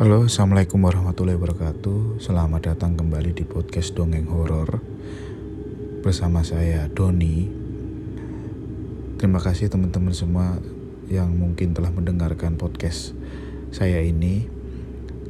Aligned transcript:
Halo, 0.00 0.24
assalamualaikum 0.24 0.80
warahmatullahi 0.80 1.36
wabarakatuh. 1.36 2.24
Selamat 2.24 2.72
datang 2.72 2.96
kembali 2.96 3.36
di 3.36 3.44
podcast 3.44 3.92
dongeng 3.92 4.32
horor 4.32 4.80
bersama 6.00 6.40
saya 6.40 6.88
Doni. 6.88 7.44
Terima 9.20 9.44
kasih 9.44 9.68
teman-teman 9.68 10.16
semua 10.16 10.56
yang 11.12 11.28
mungkin 11.36 11.76
telah 11.76 11.92
mendengarkan 11.92 12.56
podcast 12.56 13.12
saya 13.76 14.00
ini 14.00 14.48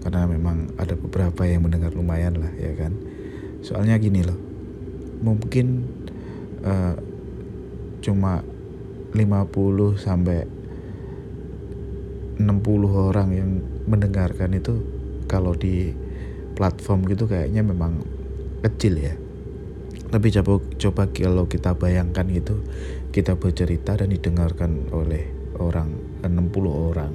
karena 0.06 0.30
memang 0.30 0.70
ada 0.78 0.94
beberapa 0.94 1.50
yang 1.50 1.66
mendengar 1.66 1.90
lumayan 1.90 2.38
lah 2.38 2.54
ya 2.54 2.70
kan. 2.78 2.94
Soalnya 3.66 3.98
gini 3.98 4.22
loh, 4.22 4.38
mungkin 5.18 5.82
uh, 6.62 6.94
cuma 8.06 8.46
50 9.18 9.18
sampai 9.98 10.59
60 12.40 12.88
orang 12.88 13.28
yang 13.36 13.60
mendengarkan 13.84 14.56
itu 14.56 14.80
kalau 15.28 15.52
di 15.52 15.92
platform 16.56 17.04
gitu 17.12 17.28
kayaknya 17.28 17.60
memang 17.60 18.00
kecil 18.64 18.96
ya. 18.96 19.14
Tapi 20.10 20.32
coba 20.34 20.58
coba 20.80 21.02
kalau 21.12 21.46
kita 21.46 21.76
bayangkan 21.76 22.26
gitu 22.32 22.64
kita 23.12 23.36
bercerita 23.36 23.94
dan 23.94 24.10
didengarkan 24.10 24.88
oleh 24.90 25.28
orang 25.60 25.92
60 26.24 26.32
orang 26.66 27.12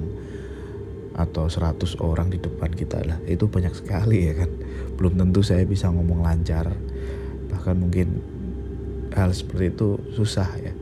atau 1.16 1.48
100 1.48 1.98
orang 2.00 2.30
di 2.30 2.38
depan 2.38 2.70
kita 2.70 3.02
lah. 3.02 3.18
Itu 3.26 3.50
banyak 3.50 3.74
sekali 3.74 4.30
ya 4.30 4.46
kan. 4.46 4.50
Belum 4.94 5.18
tentu 5.18 5.42
saya 5.42 5.66
bisa 5.66 5.90
ngomong 5.90 6.22
lancar. 6.22 6.70
Bahkan 7.50 7.76
mungkin 7.76 8.22
hal 9.12 9.34
seperti 9.34 9.74
itu 9.74 9.98
susah 10.14 10.48
ya. 10.60 10.72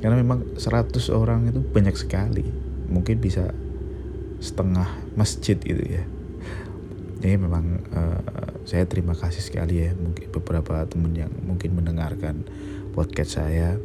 Karena 0.00 0.16
memang 0.22 0.54
100 0.54 1.10
orang 1.10 1.50
itu 1.50 1.60
banyak 1.60 1.96
sekali 1.96 2.65
mungkin 2.88 3.18
bisa 3.18 3.52
setengah 4.38 4.86
masjid 5.16 5.56
gitu 5.56 5.80
ya. 5.80 6.04
Jadi 7.20 7.34
memang 7.40 7.80
uh, 7.96 8.20
saya 8.68 8.84
terima 8.84 9.16
kasih 9.16 9.40
sekali 9.40 9.82
ya 9.82 9.96
mungkin 9.96 10.28
beberapa 10.28 10.84
teman 10.84 11.16
yang 11.16 11.32
mungkin 11.42 11.74
mendengarkan 11.74 12.44
podcast 12.92 13.40
saya. 13.40 13.80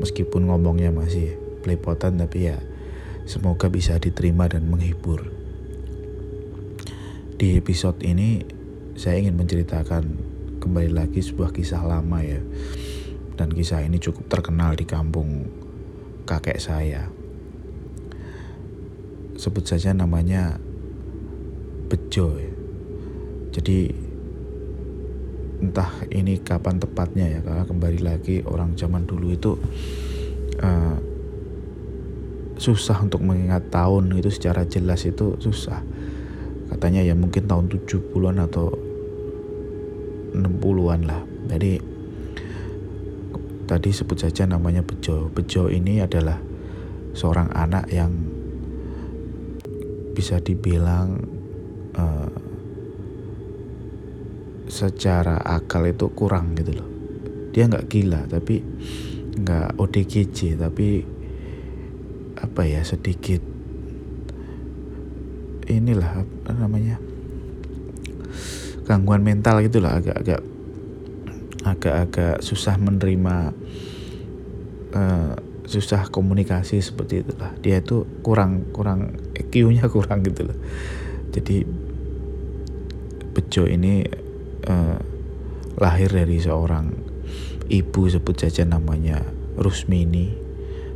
Meskipun 0.00 0.50
ngomongnya 0.50 0.90
masih 0.90 1.38
pelepotan 1.62 2.18
tapi 2.18 2.50
ya 2.50 2.58
semoga 3.28 3.70
bisa 3.70 4.00
diterima 4.00 4.50
dan 4.50 4.66
menghibur. 4.66 5.30
Di 7.38 7.60
episode 7.60 8.00
ini 8.02 8.42
saya 8.98 9.20
ingin 9.20 9.38
menceritakan 9.38 10.04
kembali 10.58 10.90
lagi 10.90 11.20
sebuah 11.20 11.52
kisah 11.52 11.84
lama 11.84 12.24
ya. 12.24 12.40
Dan 13.34 13.50
kisah 13.50 13.82
ini 13.82 13.98
cukup 13.98 14.30
terkenal 14.30 14.78
di 14.78 14.86
kampung 14.86 15.50
kakek 16.24 16.62
saya 16.62 17.10
sebut 19.44 19.60
saja 19.68 19.92
namanya 19.92 20.56
Bejo 21.84 22.40
ya. 22.40 22.52
Jadi 23.52 23.92
entah 25.60 25.92
ini 26.08 26.40
kapan 26.40 26.80
tepatnya 26.80 27.28
ya 27.28 27.40
karena 27.44 27.64
kembali 27.68 28.00
lagi 28.00 28.40
orang 28.48 28.72
zaman 28.72 29.04
dulu 29.04 29.36
itu 29.36 29.52
uh, 30.64 30.96
susah 32.56 33.04
untuk 33.04 33.20
mengingat 33.20 33.68
tahun 33.68 34.16
itu 34.16 34.32
secara 34.32 34.64
jelas 34.64 35.04
itu 35.04 35.36
susah. 35.36 35.84
Katanya 36.72 37.04
ya 37.04 37.12
mungkin 37.12 37.44
tahun 37.44 37.68
70-an 37.68 38.48
atau 38.48 38.72
60-an 40.32 41.00
lah. 41.04 41.20
Jadi 41.52 41.72
tadi 43.68 43.90
sebut 43.92 44.18
saja 44.24 44.48
namanya 44.48 44.80
Bejo. 44.80 45.28
Bejo 45.30 45.68
ini 45.68 46.00
adalah 46.00 46.40
seorang 47.14 47.52
anak 47.54 47.92
yang 47.92 48.33
bisa 50.14 50.38
dibilang 50.38 51.18
uh, 51.98 52.30
secara 54.70 55.42
akal 55.42 55.84
itu 55.90 56.08
kurang 56.14 56.54
gitu 56.54 56.78
loh. 56.78 56.88
Dia 57.50 57.66
nggak 57.66 57.86
gila 57.90 58.30
tapi 58.30 58.62
nggak 59.34 59.76
ODGJ 59.78 60.58
tapi 60.58 61.02
apa 62.38 62.62
ya 62.66 62.82
sedikit 62.86 63.42
inilah 65.64 66.22
apa 66.22 66.50
namanya 66.54 67.00
gangguan 68.84 69.24
mental 69.24 69.64
gitu 69.64 69.80
lah 69.80 69.96
agak-agak 69.96 70.44
agak-agak 71.64 72.36
susah 72.44 72.76
menerima 72.76 73.56
uh, 74.92 75.34
susah 75.64 76.12
komunikasi 76.12 76.84
seperti 76.84 77.24
itulah. 77.24 77.56
Dia 77.64 77.80
itu 77.80 78.04
kurang 78.20 78.68
kurang 78.76 79.16
EQ-nya 79.54 79.86
kurang 79.86 80.26
gitu 80.26 80.50
loh 80.50 80.58
jadi 81.30 81.62
Bejo 83.34 83.66
ini 83.66 84.06
uh, 84.66 84.98
lahir 85.78 86.10
dari 86.10 86.38
seorang 86.38 86.94
ibu 87.66 88.06
sebut 88.06 88.34
saja 88.38 88.62
namanya 88.62 89.22
Rusmini 89.58 90.30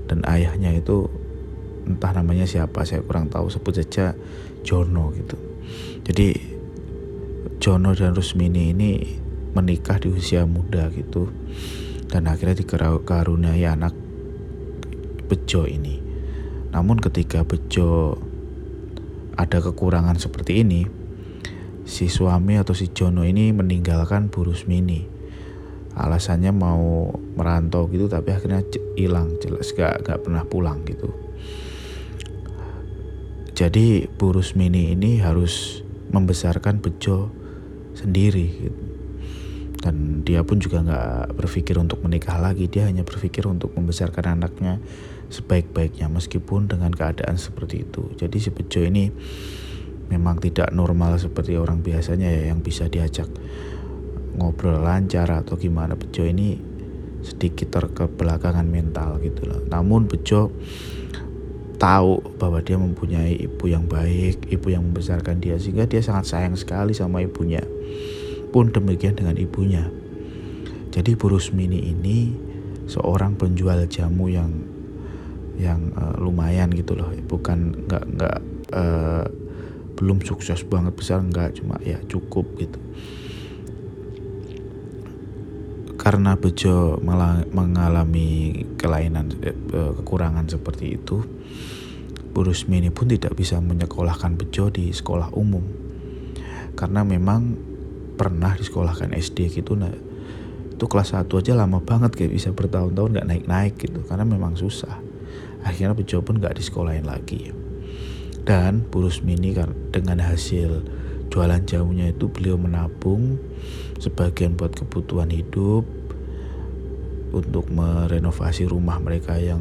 dan 0.06 0.22
ayahnya 0.26 0.74
itu 0.74 1.10
entah 1.86 2.14
namanya 2.14 2.46
siapa 2.46 2.86
saya 2.86 3.02
kurang 3.02 3.30
tahu 3.30 3.50
sebut 3.50 3.82
saja 3.82 4.14
Jono 4.62 5.10
gitu 5.14 5.34
jadi 6.06 6.58
Jono 7.58 7.90
dan 7.98 8.14
Rusmini 8.14 8.70
ini 8.70 9.18
menikah 9.50 9.98
di 9.98 10.14
usia 10.14 10.46
muda 10.46 10.86
gitu 10.94 11.26
dan 12.08 12.30
akhirnya 12.30 12.62
dikaruniai 12.64 13.66
anak 13.66 13.92
Bejo 15.28 15.68
ini. 15.68 16.00
Namun 16.72 16.96
ketika 17.04 17.44
Bejo 17.44 18.16
ada 19.38 19.62
kekurangan 19.62 20.18
seperti 20.18 20.66
ini, 20.66 20.82
si 21.86 22.10
suami 22.10 22.58
atau 22.58 22.74
si 22.74 22.90
Jono 22.90 23.22
ini 23.22 23.54
meninggalkan 23.54 24.34
Bu 24.34 24.50
Rusmini. 24.50 25.06
Alasannya 25.94 26.50
mau 26.50 27.14
merantau 27.38 27.86
gitu 27.90 28.06
tapi 28.10 28.34
akhirnya 28.34 28.62
hilang 28.98 29.38
jelas 29.38 29.70
gak, 29.74 30.02
gak 30.02 30.26
pernah 30.26 30.42
pulang 30.42 30.82
gitu. 30.82 31.14
Jadi 33.54 34.10
Bu 34.10 34.34
Rusmini 34.34 34.94
ini 34.94 35.22
harus 35.22 35.82
membesarkan 36.10 36.82
Bejo 36.82 37.30
sendiri 37.94 38.46
gitu 38.46 38.88
dan 39.78 40.26
dia 40.26 40.42
pun 40.42 40.58
juga 40.58 40.82
nggak 40.82 41.38
berpikir 41.38 41.78
untuk 41.78 42.02
menikah 42.02 42.34
lagi 42.36 42.66
dia 42.66 42.90
hanya 42.90 43.06
berpikir 43.06 43.46
untuk 43.46 43.70
membesarkan 43.78 44.38
anaknya 44.38 44.82
sebaik-baiknya 45.28 46.08
meskipun 46.08 46.68
dengan 46.68 46.92
keadaan 46.92 47.36
seperti 47.36 47.84
itu. 47.84 48.08
Jadi 48.16 48.36
si 48.40 48.48
Bejo 48.52 48.80
ini 48.80 49.12
memang 50.08 50.40
tidak 50.40 50.72
normal 50.72 51.20
seperti 51.20 51.60
orang 51.60 51.84
biasanya 51.84 52.32
ya 52.32 52.48
yang 52.52 52.64
bisa 52.64 52.88
diajak 52.88 53.28
ngobrol 54.36 54.80
lancar 54.80 55.28
atau 55.28 55.60
gimana. 55.60 55.94
Bejo 56.00 56.24
ini 56.24 56.56
sedikit 57.20 57.68
terkebelakangan 57.74 58.64
mental 58.64 59.20
gitu 59.20 59.44
loh. 59.44 59.60
Namun 59.68 60.08
Bejo 60.08 60.54
tahu 61.78 62.18
bahwa 62.40 62.58
dia 62.64 62.74
mempunyai 62.74 63.38
ibu 63.38 63.64
yang 63.70 63.86
baik, 63.86 64.50
ibu 64.50 64.66
yang 64.72 64.82
membesarkan 64.90 65.38
dia 65.38 65.60
sehingga 65.60 65.86
dia 65.86 66.02
sangat 66.02 66.26
sayang 66.26 66.56
sekali 66.58 66.96
sama 66.96 67.22
ibunya. 67.22 67.62
Pun 68.48 68.72
demikian 68.72 69.14
dengan 69.14 69.36
ibunya. 69.36 69.86
Jadi 70.88 71.14
Bu 71.14 71.30
Rusmini 71.30 71.84
ini 71.84 72.32
seorang 72.88 73.36
penjual 73.36 73.84
jamu 73.86 74.32
yang 74.32 74.67
yang 75.58 75.90
uh, 75.98 76.14
lumayan 76.22 76.70
gitu 76.70 76.94
loh, 76.94 77.10
bukan 77.26 77.84
nggak 77.90 78.04
nggak 78.14 78.38
uh, 78.72 79.26
belum 79.98 80.22
sukses 80.22 80.62
banget 80.62 80.94
besar 80.94 81.18
nggak 81.18 81.58
cuma 81.58 81.82
ya 81.82 81.98
cukup 82.06 82.46
gitu. 82.62 82.78
Karena 85.98 86.38
Bejo 86.38 87.02
mengalami 87.50 88.62
kelainan 88.78 89.34
uh, 89.74 89.92
kekurangan 89.98 90.46
seperti 90.46 90.94
itu, 90.94 91.26
Bu 92.30 92.46
Rusmini 92.46 92.94
pun 92.94 93.10
tidak 93.10 93.34
bisa 93.34 93.58
menyekolahkan 93.58 94.38
Bejo 94.38 94.70
di 94.70 94.94
sekolah 94.94 95.34
umum. 95.34 95.66
Karena 96.78 97.02
memang 97.02 97.58
pernah 98.14 98.54
disekolahkan 98.54 99.14
SD 99.14 99.50
gitu 99.62 99.74
nah 99.74 99.90
itu 100.78 100.86
kelas 100.86 101.10
1 101.10 101.26
aja 101.26 101.58
lama 101.58 101.82
banget 101.82 102.14
kayak 102.14 102.38
bisa 102.38 102.54
bertahun-tahun 102.54 103.18
nggak 103.18 103.26
naik-naik 103.26 103.74
gitu. 103.82 104.06
Karena 104.06 104.22
memang 104.22 104.54
susah 104.54 105.07
akhirnya 105.62 105.94
Bejo 105.94 106.22
pun 106.22 106.38
nggak 106.38 106.58
disekolahin 106.58 107.06
lagi. 107.06 107.50
Dan 108.48 108.86
Burus 108.88 109.20
Mini 109.20 109.52
kan 109.52 109.76
dengan 109.92 110.24
hasil 110.24 110.84
jualan 111.28 111.62
jamunya 111.68 112.08
itu 112.08 112.32
beliau 112.32 112.56
menabung 112.56 113.36
sebagian 114.00 114.56
buat 114.56 114.72
kebutuhan 114.72 115.28
hidup 115.28 115.84
untuk 117.28 117.68
merenovasi 117.68 118.64
rumah 118.64 118.96
mereka 118.96 119.36
yang 119.36 119.60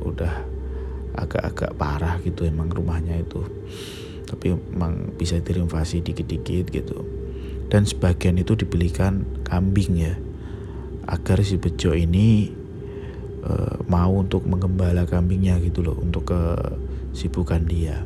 udah 0.00 0.48
agak-agak 1.12 1.76
parah 1.76 2.16
gitu 2.24 2.48
emang 2.48 2.72
rumahnya 2.72 3.20
itu. 3.20 3.44
Tapi 4.24 4.56
emang 4.56 5.12
bisa 5.20 5.36
direnovasi 5.36 6.00
dikit-dikit 6.00 6.72
gitu. 6.72 7.04
Dan 7.68 7.84
sebagian 7.84 8.40
itu 8.40 8.56
dibelikan 8.56 9.28
kambing 9.44 9.92
ya 9.96 10.16
agar 11.08 11.44
si 11.44 11.60
bejo 11.60 11.92
ini 11.92 12.61
uh, 13.44 13.82
mau 13.90 14.22
untuk 14.22 14.46
menggembala 14.48 15.06
kambingnya 15.06 15.58
gitu 15.62 15.82
loh 15.84 15.98
untuk 15.98 16.34
ke 16.34 16.40
sibukan 17.12 17.62
dia 17.66 18.02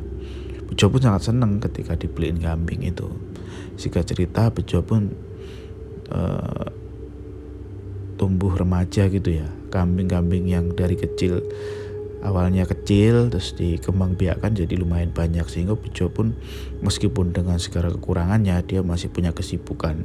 Bejo 0.67 0.91
pun 0.91 0.99
sangat 0.99 1.31
senang 1.31 1.63
ketika 1.63 1.95
dibeliin 1.95 2.43
kambing 2.43 2.83
itu. 2.83 3.07
Sehingga 3.79 4.03
cerita 4.03 4.51
Bejo 4.51 4.83
pun 4.83 5.15
uh, 6.11 6.67
tumbuh 8.19 8.51
remaja 8.51 9.07
gitu 9.07 9.31
ya. 9.31 9.47
Kambing-kambing 9.71 10.51
yang 10.51 10.75
dari 10.75 10.99
kecil 10.99 11.39
awalnya 12.17 12.67
kecil 12.67 13.31
terus 13.31 13.55
dikembang 13.55 14.17
biakan 14.17 14.57
jadi 14.57 14.73
lumayan 14.75 15.15
banyak 15.15 15.47
sehingga 15.47 15.79
Bejo 15.79 16.11
pun 16.11 16.35
meskipun 16.83 17.31
dengan 17.31 17.55
segala 17.61 17.93
kekurangannya 17.93 18.59
dia 18.67 18.83
masih 18.83 19.07
punya 19.13 19.31
kesibukan 19.31 20.03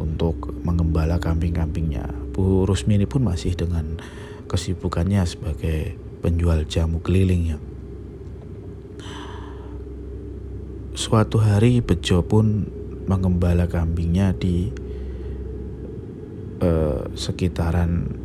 untuk 0.00 0.56
mengembala 0.64 1.20
kambing-kambingnya. 1.20 2.08
Bu 2.32 2.64
Rusmini 2.64 3.04
pun 3.04 3.28
masih 3.28 3.52
dengan 3.52 4.00
kesibukannya 4.48 5.22
sebagai 5.28 5.94
penjual 6.24 6.64
jamu 6.64 7.04
keliling 7.04 7.54
ya. 7.54 7.58
Suatu 10.96 11.38
hari 11.38 11.84
Bejo 11.84 12.24
pun 12.24 12.66
mengembala 13.04 13.68
kambingnya 13.68 14.32
di 14.32 14.72
eh, 16.60 17.02
sekitaran 17.14 18.16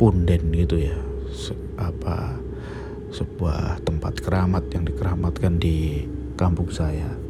Punden 0.00 0.48
gitu 0.56 0.80
ya 0.80 0.96
se 1.28 1.52
apa 1.76 2.40
sebuah 3.12 3.84
tempat 3.84 4.16
keramat 4.24 4.64
yang 4.72 4.88
dikeramatkan 4.88 5.60
di 5.60 6.08
kampung 6.40 6.72
saya. 6.72 7.29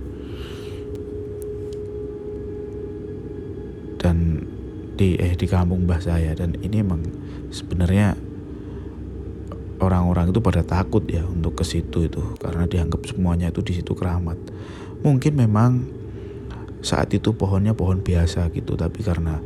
Dan 4.00 4.48
di 4.96 5.16
eh 5.20 5.36
di 5.36 5.46
kampung 5.48 5.84
mbah 5.84 6.00
saya 6.00 6.32
dan 6.36 6.56
ini 6.60 6.80
emang 6.84 7.00
sebenarnya 7.52 8.16
orang-orang 9.80 10.28
itu 10.28 10.40
pada 10.44 10.60
takut 10.60 11.04
ya 11.08 11.24
untuk 11.24 11.56
ke 11.56 11.64
situ 11.64 12.04
itu 12.04 12.20
karena 12.36 12.68
dianggap 12.68 13.00
semuanya 13.08 13.48
itu 13.52 13.60
di 13.64 13.76
situ 13.80 13.92
keramat. 13.96 14.36
Mungkin 15.00 15.32
memang 15.36 16.00
saat 16.80 17.12
itu 17.12 17.36
pohonnya 17.36 17.76
pohon 17.76 18.00
biasa 18.00 18.48
gitu 18.52 18.76
tapi 18.76 19.04
karena 19.04 19.40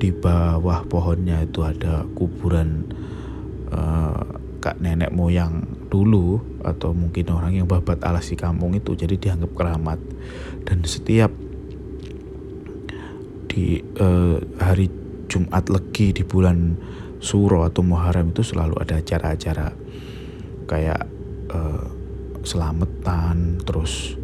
di 0.00 0.08
bawah 0.16 0.80
pohonnya 0.88 1.44
itu 1.44 1.60
ada 1.60 2.08
kuburan 2.16 2.88
uh, 3.68 4.40
kak 4.60 4.80
nenek 4.80 5.12
moyang 5.12 5.64
dulu 5.92 6.40
atau 6.64 6.96
mungkin 6.96 7.28
orang 7.32 7.60
yang 7.60 7.68
babat 7.68 8.00
alas 8.04 8.32
di 8.32 8.36
kampung 8.36 8.72
itu 8.76 8.96
jadi 8.96 9.16
dianggap 9.16 9.52
keramat 9.52 10.00
dan 10.64 10.84
setiap 10.84 11.32
di 13.50 13.82
uh, 13.98 14.38
hari 14.62 14.86
Jumat 15.26 15.66
Legi 15.66 16.14
di 16.14 16.22
bulan 16.22 16.78
Suro 17.18 17.66
atau 17.66 17.82
Muharram 17.82 18.30
itu 18.30 18.46
selalu 18.46 18.78
ada 18.78 19.02
acara-acara 19.02 19.74
kayak 20.70 21.02
uh, 21.50 21.84
selamatan 22.46 23.60
terus 23.66 24.14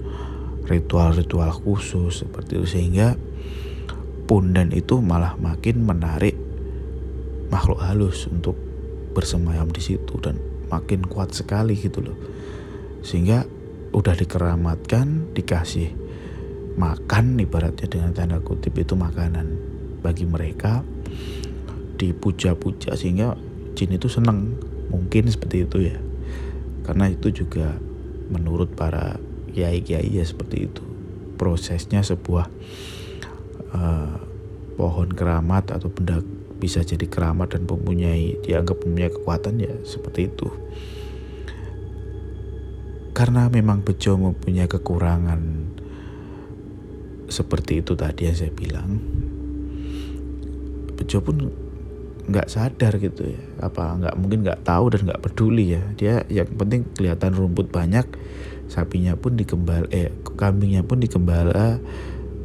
ritual-ritual 0.71 1.51
khusus 1.51 2.23
seperti 2.23 2.63
itu. 2.63 2.67
Sehingga 2.67 3.19
pundan 4.31 4.71
itu 4.71 5.03
malah 5.03 5.35
makin 5.37 5.83
menarik 5.83 6.39
makhluk 7.51 7.83
halus 7.83 8.31
untuk 8.31 8.55
bersemayam 9.13 9.71
di 9.71 9.83
situ 9.83 10.15
dan 10.23 10.39
makin 10.71 11.03
kuat 11.07 11.35
sekali 11.35 11.75
gitu 11.75 12.03
loh. 12.03 12.17
Sehingga 13.03 13.47
udah 13.95 14.15
dikeramatkan 14.15 15.35
dikasih 15.35 16.06
makan 16.77 17.41
ibaratnya 17.41 17.89
dengan 17.89 18.13
tanda 18.13 18.39
kutip 18.45 18.77
itu 18.77 18.93
makanan 18.93 19.57
bagi 20.05 20.29
mereka 20.29 20.85
dipuja-puja 21.97 22.93
sehingga 22.93 23.35
jin 23.73 23.97
itu 23.97 24.13
senang 24.13 24.61
mungkin 24.93 25.33
seperti 25.33 25.65
itu 25.65 25.79
ya. 25.89 25.97
Karena 26.85 27.11
itu 27.11 27.33
juga 27.33 27.75
menurut 28.31 28.77
para 28.77 29.17
kiai-kiai 29.51 30.13
ya 30.13 30.25
seperti 30.25 30.69
itu. 30.69 30.85
Prosesnya 31.41 32.05
sebuah 32.05 32.47
uh, 33.73 34.17
pohon 34.77 35.09
keramat 35.11 35.73
atau 35.73 35.89
benda 35.89 36.21
bisa 36.57 36.85
jadi 36.85 37.05
keramat 37.09 37.57
dan 37.57 37.69
mempunyai 37.69 38.41
dianggap 38.45 38.85
mempunyai 38.85 39.13
kekuatan 39.13 39.61
ya 39.61 39.73
seperti 39.85 40.29
itu. 40.29 40.49
Karena 43.17 43.49
memang 43.49 43.81
Bejo 43.81 44.21
mempunyai 44.21 44.69
kekurangan 44.69 45.41
seperti 47.27 47.83
itu 47.83 47.93
tadi 47.99 48.31
yang 48.31 48.37
saya 48.37 48.53
bilang. 48.53 48.99
Bejo 50.97 51.21
pun 51.21 51.53
nggak 52.27 52.49
sadar 52.51 52.99
gitu 52.99 53.31
ya. 53.31 53.41
Apa 53.63 53.99
nggak 54.01 54.15
mungkin 54.19 54.43
nggak 54.43 54.67
tahu 54.67 54.95
dan 54.95 55.07
nggak 55.07 55.23
peduli 55.23 55.77
ya. 55.79 55.83
Dia 55.95 56.15
yang 56.27 56.51
penting 56.57 56.87
kelihatan 56.95 57.35
rumput 57.37 57.71
banyak 57.71 58.07
sapinya 58.67 59.15
pun 59.15 59.39
dikembal 59.39 59.87
eh 59.95 60.11
kambingnya 60.35 60.83
pun 60.83 60.99
dikembala 60.99 61.79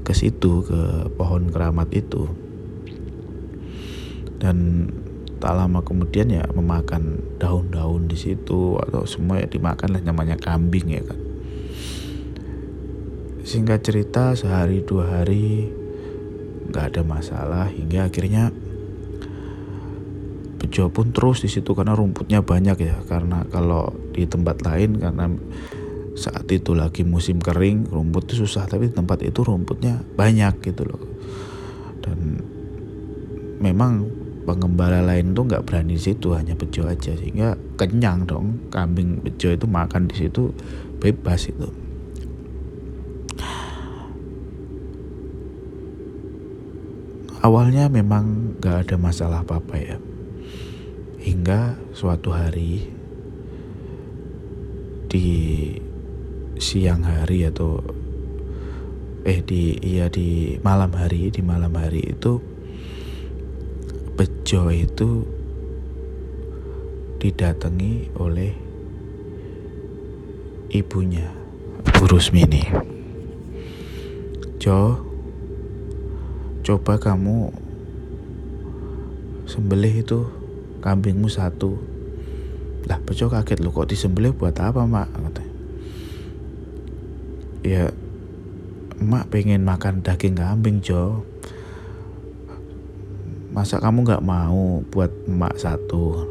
ke 0.06 0.14
situ 0.14 0.66
ke 0.66 1.10
pohon 1.18 1.50
keramat 1.50 1.90
itu. 1.94 2.30
Dan 4.42 4.90
tak 5.42 5.58
lama 5.58 5.82
kemudian 5.82 6.30
ya 6.30 6.46
memakan 6.54 7.18
daun-daun 7.42 8.06
di 8.06 8.14
situ 8.14 8.78
atau 8.78 9.10
semua 9.10 9.42
ya 9.42 9.50
dimakan 9.50 9.98
lah 9.98 10.02
namanya 10.06 10.38
kambing 10.38 10.94
ya 10.94 11.02
kan 11.02 11.31
singkat 13.42 13.82
cerita 13.82 14.38
sehari 14.38 14.86
dua 14.86 15.22
hari 15.22 15.70
nggak 16.72 16.86
ada 16.96 17.02
masalah 17.04 17.66
hingga 17.68 18.08
akhirnya 18.08 18.54
Bejo 20.62 20.94
pun 20.94 21.10
terus 21.10 21.42
di 21.42 21.50
situ 21.50 21.74
karena 21.74 21.98
rumputnya 21.98 22.46
banyak 22.46 22.78
ya. 22.86 23.02
Karena 23.10 23.42
kalau 23.50 23.90
di 24.14 24.30
tempat 24.30 24.62
lain 24.62 25.02
karena 25.02 25.26
saat 26.14 26.46
itu 26.54 26.78
lagi 26.78 27.02
musim 27.02 27.42
kering 27.42 27.90
rumput 27.90 28.30
itu 28.30 28.46
susah 28.46 28.70
tapi 28.70 28.88
di 28.88 28.96
tempat 28.96 29.26
itu 29.26 29.42
rumputnya 29.42 30.06
banyak 30.16 30.62
gitu 30.62 30.86
loh. 30.86 31.02
Dan 32.06 32.46
memang 33.58 34.06
pengembala 34.46 35.02
lain 35.02 35.34
tuh 35.34 35.50
nggak 35.50 35.66
berani 35.66 35.98
di 35.98 36.04
situ 36.14 36.38
hanya 36.38 36.54
bejo 36.54 36.86
aja. 36.86 37.10
Sehingga 37.18 37.58
kenyang 37.76 38.30
dong 38.30 38.70
kambing 38.70 39.18
bejo 39.18 39.50
itu 39.50 39.66
makan 39.66 40.14
di 40.14 40.24
situ 40.24 40.54
bebas 41.02 41.50
itu 41.50 41.91
awalnya 47.42 47.90
memang 47.90 48.58
nggak 48.62 48.88
ada 48.88 48.96
masalah 49.02 49.42
apa 49.42 49.58
apa 49.58 49.76
ya 49.78 49.98
hingga 51.22 51.78
suatu 51.94 52.34
hari 52.34 52.90
di 55.10 55.28
siang 56.62 57.04
hari 57.04 57.46
atau 57.46 57.82
eh 59.22 59.42
di 59.46 59.78
iya 59.82 60.10
di 60.10 60.58
malam 60.66 60.94
hari 60.98 61.30
di 61.30 61.42
malam 61.46 61.74
hari 61.78 62.02
itu 62.16 62.42
Bejo 64.12 64.70
itu 64.70 65.26
didatangi 67.18 68.14
oleh 68.22 68.54
ibunya 70.70 71.26
Bu 71.82 72.06
Rusmini. 72.06 72.62
Jo, 74.62 75.02
coba 76.62 77.02
kamu 77.02 77.50
sembelih 79.50 80.06
itu 80.06 80.30
kambingmu 80.86 81.28
satu. 81.28 81.78
Lah 82.86 82.98
Bejo 83.02 83.30
kaget 83.30 83.62
lo 83.62 83.74
kok 83.74 83.90
disembelih 83.90 84.34
buat 84.34 84.58
apa 84.58 84.86
mak? 84.86 85.10
Ya 87.62 87.94
mak 88.98 89.30
pengen 89.30 89.62
makan 89.66 90.02
daging 90.02 90.38
kambing 90.38 90.82
Jo. 90.82 91.22
Masa 93.52 93.78
kamu 93.78 94.08
nggak 94.08 94.26
mau 94.26 94.82
buat 94.90 95.12
emak 95.30 95.60
satu? 95.60 96.26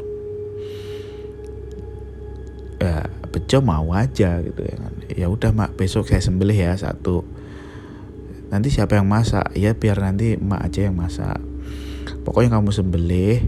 Ya 2.81 3.05
bejo 3.31 3.63
mau 3.63 3.95
aja 3.95 4.43
gitu 4.43 4.59
ya 4.59 4.75
kan. 4.75 4.93
Ya 5.07 5.27
udah 5.31 5.55
mak 5.55 5.77
besok 5.79 6.09
saya 6.09 6.19
sembelih 6.19 6.57
ya 6.57 6.73
satu 6.75 7.23
nanti 8.51 8.67
siapa 8.69 8.99
yang 8.99 9.07
masak? 9.07 9.55
Ya 9.55 9.73
biar 9.73 9.97
nanti 10.03 10.35
emak 10.35 10.67
aja 10.67 10.91
yang 10.91 10.95
masak. 10.99 11.39
Pokoknya 12.27 12.59
kamu 12.59 12.69
sembelih 12.69 13.39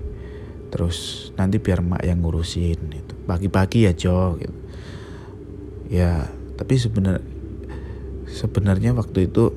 terus 0.74 1.30
nanti 1.38 1.62
biar 1.62 1.86
emak 1.86 2.02
yang 2.02 2.26
ngurusin 2.26 2.80
gitu. 2.90 3.14
pagi-pagi 3.30 3.86
ya 3.86 3.94
Jo 3.94 4.40
gitu. 4.42 4.58
Ya 5.94 6.34
tapi 6.58 6.80
sebenarnya 6.80 7.22
sebenarnya 8.26 8.98
waktu 8.98 9.30
itu 9.30 9.54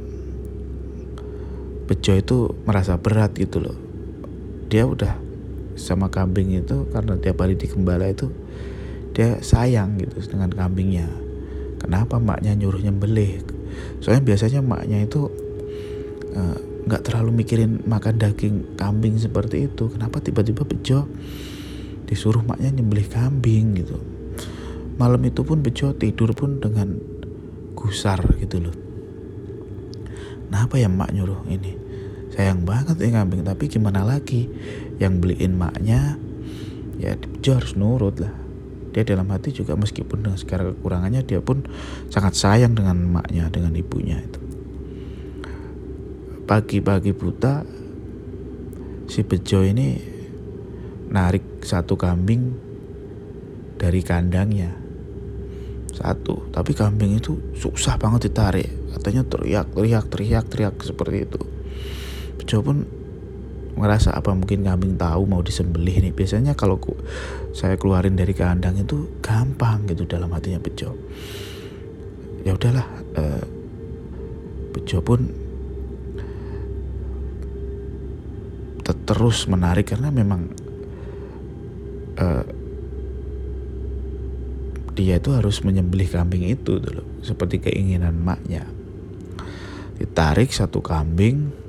Bejo 1.86 2.18
itu 2.18 2.50
merasa 2.66 2.98
berat 2.98 3.30
gitu 3.38 3.62
loh. 3.62 3.78
Dia 4.66 4.82
udah 4.90 5.14
sama 5.78 6.10
kambing 6.10 6.58
itu 6.58 6.90
karena 6.90 7.14
tiap 7.14 7.38
hari 7.38 7.54
dikembala 7.54 8.10
itu 8.10 8.26
dia 9.14 9.38
sayang 9.38 9.94
gitu 10.02 10.18
dengan 10.26 10.50
kambingnya. 10.50 11.06
Kenapa 11.78 12.18
maknya 12.18 12.58
nyuruh 12.58 12.82
nyembelih 12.82 13.46
soalnya 14.00 14.22
biasanya 14.24 14.60
maknya 14.62 15.04
itu 15.04 15.28
eh, 16.34 16.58
nggak 16.86 17.02
uh, 17.02 17.04
terlalu 17.04 17.44
mikirin 17.44 17.82
makan 17.84 18.16
daging 18.16 18.78
kambing 18.78 19.18
seperti 19.18 19.66
itu. 19.66 19.90
Kenapa 19.90 20.22
tiba-tiba 20.22 20.62
bejo 20.62 21.08
disuruh 22.06 22.42
maknya 22.46 22.70
nyembelih 22.70 23.08
kambing 23.10 23.78
gitu? 23.82 23.98
Malam 24.96 25.28
itu 25.28 25.44
pun 25.44 25.60
Bejo 25.60 25.92
tidur 25.92 26.32
pun 26.32 26.56
dengan 26.56 26.96
gusar 27.76 28.24
gitu 28.40 28.64
loh. 28.64 28.76
Kenapa 30.48 30.80
ya 30.80 30.88
mak 30.88 31.12
nyuruh 31.12 31.44
ini? 31.52 31.76
Sayang 32.32 32.64
banget 32.64 32.96
ya 33.04 33.20
kambing 33.20 33.44
tapi 33.44 33.68
gimana 33.68 34.08
lagi? 34.08 34.48
Yang 34.96 35.12
beliin 35.20 35.60
maknya 35.60 36.16
ya 36.96 37.12
Bejo 37.12 37.60
harus 37.60 37.76
nurut 37.76 38.16
lah 38.24 38.45
dia 38.96 39.04
dalam 39.04 39.28
hati 39.28 39.52
juga 39.52 39.76
meskipun 39.76 40.24
dengan 40.24 40.40
segala 40.40 40.72
kekurangannya 40.72 41.20
dia 41.28 41.44
pun 41.44 41.60
sangat 42.08 42.32
sayang 42.32 42.72
dengan 42.72 42.96
maknya 43.04 43.52
dengan 43.52 43.76
ibunya 43.76 44.16
itu. 44.24 44.40
Pagi-pagi 46.48 47.12
buta 47.12 47.60
si 49.04 49.20
Bejo 49.20 49.60
ini 49.68 50.00
narik 51.12 51.60
satu 51.60 52.00
kambing 52.00 52.56
dari 53.76 54.00
kandangnya. 54.00 54.72
Satu 55.92 56.48
tapi 56.48 56.72
kambing 56.72 57.20
itu 57.20 57.52
susah 57.52 58.00
banget 58.00 58.32
ditarik. 58.32 58.96
Katanya 58.96 59.28
teriak 59.28 59.76
teriak 59.76 60.08
teriak 60.08 60.44
teriak 60.48 60.74
seperti 60.80 61.28
itu. 61.28 61.40
Bejo 62.40 62.64
pun 62.64 62.88
ngerasa 63.76 64.16
apa 64.16 64.32
mungkin 64.32 64.64
kambing 64.64 64.96
tahu 64.96 65.28
mau 65.28 65.44
disembelih 65.44 66.00
nih. 66.00 66.12
Biasanya 66.16 66.56
kalau 66.56 66.80
ku, 66.80 66.96
saya 67.52 67.76
keluarin 67.76 68.16
dari 68.16 68.32
kandang 68.32 68.80
itu 68.80 69.20
gampang 69.20 69.84
gitu 69.86 70.08
dalam 70.08 70.32
hatinya 70.32 70.58
Bejo. 70.58 70.96
Ya 72.42 72.56
udahlah 72.56 72.86
uh, 73.20 73.44
Bejo 74.72 75.04
pun 75.04 75.44
terus 79.06 79.46
menarik 79.46 79.94
karena 79.94 80.10
memang 80.10 80.50
uh, 82.18 82.44
dia 84.96 85.20
itu 85.20 85.30
harus 85.30 85.62
menyembelih 85.62 86.10
kambing 86.10 86.42
itu 86.48 86.80
dulu 86.82 87.04
seperti 87.20 87.60
keinginan 87.60 88.16
maknya. 88.18 88.64
Ditarik 89.96 90.50
satu 90.50 90.80
kambing 90.80 91.65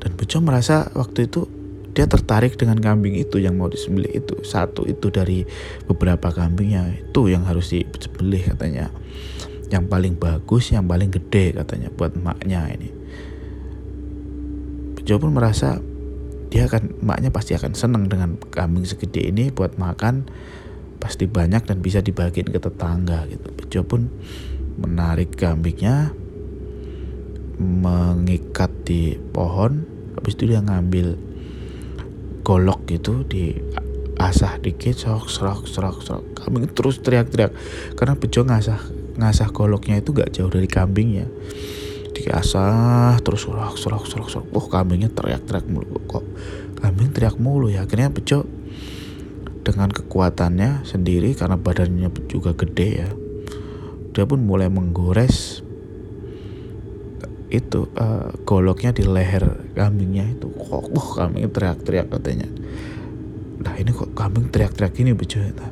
dan 0.00 0.16
Bejo 0.16 0.40
merasa 0.40 0.88
waktu 0.96 1.28
itu 1.28 1.46
dia 1.90 2.06
tertarik 2.06 2.54
dengan 2.54 2.78
kambing 2.78 3.18
itu 3.18 3.42
yang 3.42 3.58
mau 3.58 3.68
disembelih 3.68 4.22
itu. 4.24 4.40
Satu 4.46 4.86
itu 4.86 5.10
dari 5.12 5.44
beberapa 5.84 6.30
kambingnya 6.32 6.96
itu 6.96 7.28
yang 7.28 7.44
harus 7.44 7.74
disembelih 7.74 8.54
katanya. 8.54 8.88
Yang 9.70 9.84
paling 9.86 10.14
bagus 10.16 10.72
yang 10.74 10.86
paling 10.86 11.12
gede 11.12 11.54
katanya 11.54 11.92
buat 11.92 12.14
maknya 12.16 12.72
ini. 12.74 12.90
Bejo 14.96 15.18
pun 15.18 15.30
merasa 15.34 15.82
dia 16.50 16.66
akan 16.66 16.98
maknya 17.02 17.30
pasti 17.30 17.54
akan 17.54 17.74
senang 17.74 18.10
dengan 18.10 18.38
kambing 18.38 18.86
segede 18.86 19.26
ini 19.26 19.50
buat 19.50 19.76
makan. 19.78 20.26
Pasti 21.00 21.26
banyak 21.26 21.64
dan 21.64 21.80
bisa 21.80 22.04
dibagiin 22.04 22.50
ke 22.50 22.60
tetangga 22.60 23.26
gitu. 23.28 23.48
Bejo 23.50 23.80
pun 23.82 24.10
menarik 24.78 25.34
kambingnya 25.34 26.14
mengikat 27.60 28.72
di 28.88 29.20
pohon 29.20 29.84
habis 30.16 30.32
itu 30.32 30.48
dia 30.48 30.64
ngambil 30.64 31.20
golok 32.40 32.88
gitu 32.88 33.22
di 33.28 33.52
asah 34.16 34.56
dikit 34.56 34.96
sok 34.96 35.28
serok 35.28 35.68
serok 35.68 36.00
serok. 36.00 36.24
Kambing 36.40 36.72
terus 36.72 37.04
teriak-teriak. 37.04 37.52
Karena 37.96 38.16
bejo 38.16 38.40
ngasah 38.44 38.80
ngasah 39.20 39.48
goloknya 39.52 40.00
itu 40.00 40.16
gak 40.16 40.32
jauh 40.32 40.48
dari 40.48 40.68
kambingnya. 40.68 41.28
Diasah 42.16 43.20
terus 43.20 43.44
serok 43.44 43.76
serok 43.76 44.04
serok 44.08 44.28
serok. 44.32 44.46
Oh 44.56 44.64
kambingnya 44.68 45.12
teriak-teriak 45.12 45.68
mulu. 45.68 46.00
Kok 46.08 46.24
kambing 46.80 47.12
teriak 47.12 47.36
mulu 47.36 47.68
ya? 47.68 47.84
Akhirnya 47.84 48.08
bejo 48.08 48.48
dengan 49.60 49.92
kekuatannya 49.92 50.88
sendiri 50.88 51.36
karena 51.36 51.60
badannya 51.60 52.08
juga 52.32 52.56
gede 52.56 52.88
ya 52.96 53.10
dia 54.10 54.26
pun 54.26 54.42
mulai 54.42 54.66
menggores 54.66 55.62
itu 57.50 57.90
uh, 57.98 58.30
goloknya 58.46 58.94
di 58.94 59.02
leher 59.02 59.74
kambingnya 59.74 60.38
itu. 60.38 60.46
Kok 60.46 60.94
oh, 60.94 61.08
kambing 61.18 61.50
teriak-teriak 61.50 62.06
katanya. 62.08 62.48
Nah 63.60 63.74
ini 63.76 63.90
kok 63.90 64.14
kambing 64.14 64.48
teriak-teriak 64.48 64.94
ini 65.02 65.12
bejo 65.12 65.42
nah, 65.42 65.70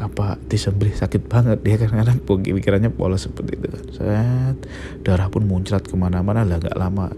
apa 0.00 0.40
disembelih 0.48 0.96
sakit 0.96 1.28
banget? 1.28 1.60
Dia 1.60 1.76
kan 1.76 1.92
karena 1.92 2.16
pikirannya 2.24 2.90
polos 2.90 3.28
seperti 3.28 3.60
itu 3.60 3.68
kan. 3.68 3.84
Set, 3.92 4.56
darah 5.04 5.28
pun 5.28 5.44
muncrat 5.44 5.84
ke 5.84 5.94
mana-mana. 5.94 6.48
Lah 6.48 6.56
gak 6.56 6.74
lama 6.74 7.12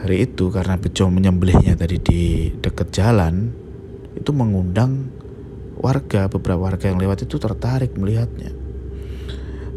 hari 0.00 0.24
itu 0.24 0.48
karena 0.48 0.80
bejo 0.80 1.08
menyembelihnya 1.12 1.76
tadi 1.76 1.96
di 2.00 2.22
dekat 2.60 2.92
jalan 2.92 3.52
itu 4.16 4.30
mengundang 4.32 5.08
warga 5.80 6.32
beberapa 6.32 6.64
warga 6.64 6.88
yang 6.88 6.96
lewat 6.96 7.28
itu 7.28 7.36
tertarik 7.36 7.92
melihatnya. 7.92 8.52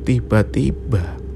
Tiba-tiba 0.08 1.27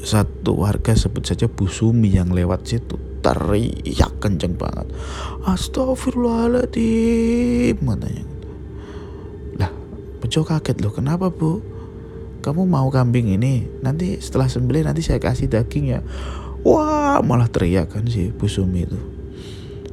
satu 0.00 0.64
warga 0.64 0.96
sebut 0.96 1.28
saja 1.28 1.44
Bu 1.44 1.68
Sumi 1.68 2.16
yang 2.16 2.32
lewat 2.32 2.64
situ. 2.64 2.96
Teriak 3.20 4.16
kenceng 4.16 4.56
banget. 4.56 4.88
Astagfirullahaladzim 5.44 7.76
katanya. 7.76 8.24
Lah 9.60 9.68
Bejo 10.24 10.40
kaget 10.48 10.80
loh 10.80 10.96
kenapa 10.96 11.28
bu? 11.28 11.60
Kamu 12.40 12.64
mau 12.64 12.88
kambing 12.88 13.36
ini? 13.36 13.68
Nanti 13.84 14.16
setelah 14.16 14.48
sembelih 14.48 14.88
nanti 14.88 15.04
saya 15.04 15.20
kasih 15.20 15.52
daging 15.52 15.92
ya. 15.92 16.00
Wah 16.64 17.20
malah 17.20 17.52
teriak 17.52 17.92
kan 17.92 18.08
si 18.08 18.32
Bu 18.32 18.48
Sumi 18.48 18.88
itu. 18.88 18.96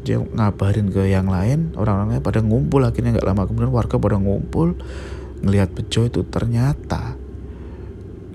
Dia 0.08 0.24
ngabarin 0.24 0.88
ke 0.88 1.12
yang 1.12 1.28
lain 1.28 1.76
orang-orangnya 1.76 2.24
pada 2.24 2.40
ngumpul. 2.40 2.80
Akhirnya 2.88 3.20
nggak 3.20 3.28
lama 3.28 3.44
kemudian 3.44 3.76
warga 3.76 4.00
pada 4.00 4.16
ngumpul. 4.16 4.80
Ngelihat 5.44 5.76
Bejo 5.76 6.08
itu 6.08 6.24
ternyata 6.32 7.27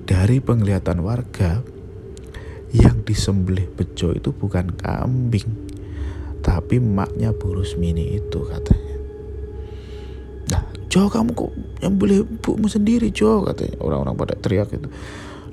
dari 0.03 0.43
penglihatan 0.43 0.99
warga 1.03 1.63
yang 2.73 3.05
disembelih 3.05 3.69
bejo 3.69 4.17
itu 4.17 4.33
bukan 4.33 4.73
kambing 4.75 5.73
tapi 6.43 6.83
maknya 6.83 7.31
burus 7.31 7.79
mini 7.79 8.19
itu 8.19 8.43
katanya. 8.43 8.97
Nah 10.51 10.63
Jo 10.91 11.07
kamu 11.07 11.31
kok 11.39 11.53
nyembelih 11.81 12.27
bumu 12.43 12.67
sendiri 12.67 13.15
Jo? 13.15 13.47
Katanya 13.47 13.79
orang-orang 13.79 14.19
pada 14.19 14.35
teriak 14.35 14.75
itu. 14.75 14.91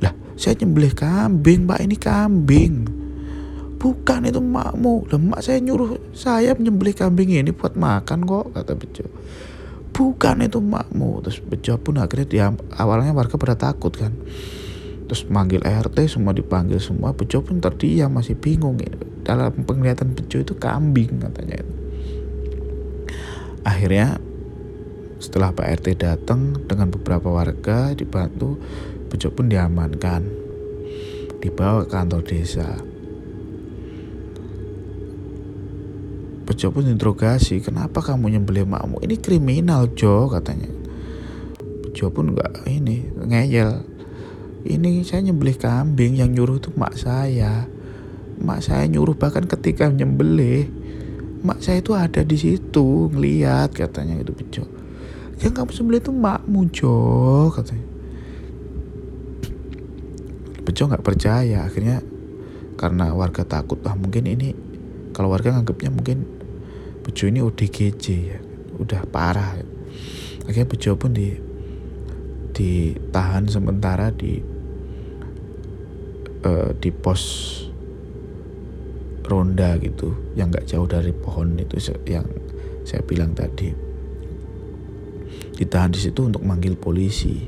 Lah 0.01 0.11
saya 0.33 0.57
nyembelih 0.57 0.91
kambing 0.97 1.69
mbak 1.69 1.79
ini 1.85 1.95
kambing. 1.95 2.73
Bukan 3.79 4.27
itu 4.27 4.41
makmu 4.43 5.07
lah 5.07 5.21
mak 5.21 5.39
saya 5.45 5.61
nyuruh 5.63 5.95
saya 6.11 6.51
menyembelih 6.57 6.97
kambing 6.97 7.31
ini 7.31 7.55
buat 7.55 7.79
makan 7.79 8.27
kok 8.27 8.51
kata 8.51 8.75
bejo 8.75 9.07
bukan 9.93 10.45
itu 10.45 10.59
makmu. 10.59 11.23
Terus 11.25 11.39
Bejo 11.43 11.77
pun 11.79 12.01
akhirnya 12.01 12.27
dia 12.27 12.45
awalnya 12.75 13.13
warga 13.13 13.35
pada 13.35 13.55
takut 13.55 13.93
kan. 13.93 14.13
Terus 15.09 15.25
manggil 15.25 15.65
RT 15.65 16.05
semua 16.05 16.37
dipanggil 16.37 16.77
semua 16.77 17.17
Bejo 17.17 17.41
pun 17.41 17.57
terdiam 17.57 18.13
masih 18.13 18.37
bingung. 18.37 18.77
Dalam 19.25 19.65
penglihatan 19.65 20.13
Bejo 20.13 20.41
itu 20.41 20.53
kambing 20.57 21.21
katanya 21.21 21.61
itu. 21.61 21.73
Akhirnya 23.65 24.17
setelah 25.19 25.51
Pak 25.51 25.83
RT 25.83 25.99
datang 25.99 26.55
dengan 26.65 26.87
beberapa 26.89 27.27
warga 27.29 27.91
dibantu 27.93 28.57
Bejo 29.09 29.33
pun 29.33 29.49
diamankan. 29.49 30.23
Dibawa 31.39 31.87
ke 31.87 31.95
kantor 31.95 32.21
desa 32.27 32.88
Bejo 36.59 36.75
pun 36.75 36.91
interogasi, 36.91 37.63
kenapa 37.63 38.03
kamu 38.03 38.35
nyembelih 38.35 38.67
makmu? 38.67 38.99
Ini 38.99 39.15
kriminal 39.23 39.95
Jo 39.95 40.27
katanya. 40.27 40.67
Bejo 41.87 42.11
pun 42.11 42.35
nggak 42.35 42.67
ini 42.67 43.07
ngeyel. 43.15 43.87
Ini 44.67 45.07
saya 45.07 45.23
nyembelih 45.23 45.55
kambing 45.55 46.19
yang 46.19 46.35
nyuruh 46.35 46.59
itu 46.59 46.67
mak 46.75 46.99
saya. 46.99 47.63
Mak 48.43 48.59
saya 48.59 48.83
nyuruh 48.91 49.15
bahkan 49.15 49.47
ketika 49.47 49.87
nyembelih, 49.87 50.67
mak 51.47 51.63
saya 51.63 51.79
itu 51.79 51.95
ada 51.95 52.27
di 52.27 52.35
situ 52.35 53.07
ngeliat 53.07 53.71
katanya 53.71 54.19
itu 54.19 54.35
Bejo. 54.35 54.67
Yang 55.39 55.63
kamu 55.63 55.71
sembelih 55.71 56.01
itu 56.03 56.11
makmu 56.11 56.61
Jo 56.75 56.99
katanya. 57.55 57.87
Bejo 60.67 60.91
nggak 60.91 61.07
percaya 61.07 61.63
akhirnya 61.63 62.03
karena 62.75 63.15
warga 63.15 63.47
takut 63.47 63.79
ah 63.87 63.95
mungkin 63.95 64.27
ini 64.27 64.51
kalau 65.15 65.31
warga 65.31 65.55
nganggapnya 65.55 65.95
mungkin 65.95 66.38
Bejo 67.09 67.25
ini 67.25 67.41
ODGJ 67.41 68.05
ya. 68.21 68.37
Udah 68.77 69.01
parah. 69.09 69.57
Akhirnya 70.45 70.69
Bejo 70.69 70.93
pun 70.93 71.17
di 71.17 71.33
ditahan 72.53 73.49
sementara 73.49 74.13
di 74.13 74.37
uh, 76.45 76.69
di 76.77 76.93
pos 76.93 77.21
ronda 79.25 79.73
gitu 79.81 80.13
yang 80.37 80.53
nggak 80.53 80.69
jauh 80.69 80.85
dari 80.85 81.09
pohon 81.09 81.57
itu 81.57 81.81
yang 82.05 82.29
saya 82.85 83.01
bilang 83.01 83.33
tadi. 83.33 83.73
Ditahan 85.57 85.89
di 85.89 85.97
situ 85.97 86.29
untuk 86.29 86.45
manggil 86.45 86.77
polisi. 86.77 87.41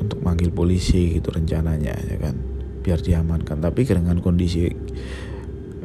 Untuk 0.00 0.24
manggil 0.24 0.48
polisi 0.48 1.20
gitu 1.20 1.36
rencananya 1.36 1.92
ya 2.00 2.16
kan. 2.16 2.32
Biar 2.80 3.04
diamankan. 3.04 3.60
Tapi 3.60 3.84
dengan 3.84 4.24
kondisi 4.24 4.72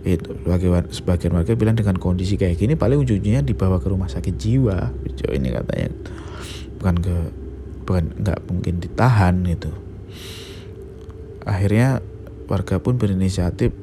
itu. 0.06 0.30
Sebagian 0.46 0.86
sebagian 0.94 1.34
warga 1.34 1.58
bilang 1.58 1.74
dengan 1.74 1.98
kondisi 1.98 2.38
kayak 2.38 2.62
gini 2.62 2.74
paling 2.78 3.02
ujungnya 3.02 3.42
dibawa 3.42 3.82
ke 3.82 3.90
rumah 3.90 4.06
sakit 4.06 4.36
jiwa. 4.38 4.94
Bejo 5.02 5.28
ini 5.34 5.50
katanya. 5.50 5.90
Bukan 6.78 6.96
ke 7.02 7.18
bukan 7.86 8.04
nggak 8.22 8.40
mungkin 8.48 8.74
ditahan 8.78 9.42
gitu. 9.50 9.74
Akhirnya 11.46 12.02
warga 12.46 12.78
pun 12.82 12.98
berinisiatif 13.02 13.74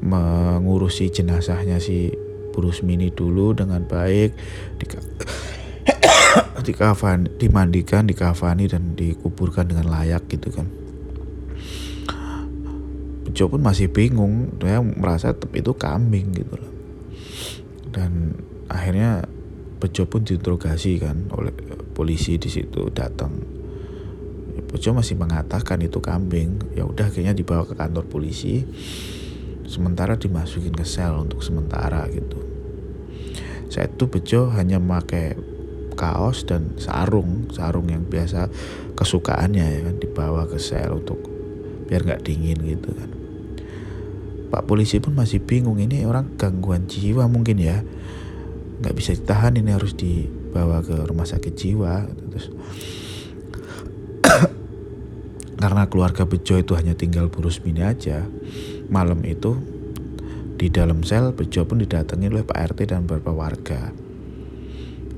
mengurusi 0.00 1.08
jenazahnya 1.08 1.80
si 1.80 2.12
Burus 2.52 2.84
Mini 2.84 3.08
dulu 3.12 3.56
dengan 3.56 3.84
baik. 3.84 4.36
Di 4.76 4.86
dikafan 6.66 7.40
dimandikan 7.40 8.04
dikafani 8.04 8.66
dan 8.68 8.98
dikuburkan 8.98 9.70
dengan 9.70 9.86
layak 9.86 10.26
gitu 10.26 10.50
kan 10.50 10.85
Bejo 13.36 13.52
pun 13.52 13.60
masih 13.60 13.92
bingung. 13.92 14.48
Dia 14.56 14.80
merasa 14.80 15.36
itu 15.36 15.76
kambing 15.76 16.32
gitu 16.32 16.56
loh. 16.56 16.72
Dan 17.92 18.32
akhirnya 18.64 19.28
Bejo 19.76 20.08
pun 20.08 20.24
diinterogasi 20.24 20.96
kan 20.96 21.28
oleh 21.28 21.52
polisi 21.92 22.40
di 22.40 22.48
situ 22.48 22.88
datang. 22.96 23.36
Bejo 24.72 24.96
masih 24.96 25.20
mengatakan 25.20 25.84
itu 25.84 26.00
kambing. 26.00 26.80
Ya 26.80 26.88
udah 26.88 27.12
akhirnya 27.12 27.36
dibawa 27.36 27.68
ke 27.68 27.76
kantor 27.76 28.08
polisi. 28.08 28.64
Sementara 29.68 30.16
dimasukin 30.16 30.72
ke 30.72 30.88
sel 30.88 31.20
untuk 31.20 31.44
sementara 31.44 32.08
gitu. 32.08 32.40
Saya 33.68 33.92
itu 33.92 34.08
Bejo 34.08 34.48
hanya 34.56 34.80
memakai 34.80 35.36
kaos 35.92 36.48
dan 36.48 36.72
sarung 36.80 37.52
sarung 37.52 37.92
yang 37.92 38.08
biasa 38.08 38.48
kesukaannya 38.96 39.64
ya 39.64 39.80
kan 39.84 39.96
dibawa 40.00 40.48
ke 40.48 40.56
sel 40.56 41.04
untuk 41.04 41.20
biar 41.84 42.00
nggak 42.04 42.24
dingin 42.24 42.60
gitu 42.64 42.92
kan 42.96 43.25
Pak 44.46 44.62
polisi 44.70 45.02
pun 45.02 45.18
masih 45.18 45.42
bingung 45.42 45.82
ini 45.82 46.06
orang 46.06 46.38
gangguan 46.38 46.86
jiwa 46.86 47.26
mungkin 47.26 47.58
ya. 47.58 47.82
Nggak 48.78 48.94
bisa 48.94 49.10
ditahan 49.18 49.58
ini 49.58 49.74
harus 49.74 49.98
dibawa 49.98 50.86
ke 50.86 50.94
rumah 51.02 51.26
sakit 51.26 51.52
jiwa. 51.58 52.06
Terus 52.06 52.46
karena 55.62 55.90
keluarga 55.90 56.22
Bejo 56.28 56.62
itu 56.62 56.78
hanya 56.78 56.94
tinggal 56.94 57.26
burus 57.26 57.58
mini 57.64 57.82
aja 57.82 58.28
malam 58.86 59.24
itu 59.26 59.58
di 60.56 60.70
dalam 60.70 61.02
sel 61.02 61.34
Bejo 61.34 61.66
pun 61.66 61.82
didatangi 61.82 62.30
oleh 62.30 62.46
Pak 62.46 62.58
RT 62.74 62.94
dan 62.94 63.02
beberapa 63.04 63.34
warga. 63.34 63.90